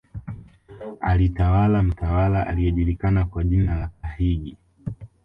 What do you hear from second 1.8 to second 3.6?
mtawala aliyejulikana kwa